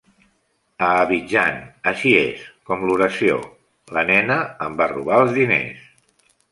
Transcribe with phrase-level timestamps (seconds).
[0.87, 1.59] A Abidjan,
[1.93, 3.39] així és com l'oració
[3.99, 5.91] La nena em va robar els diners.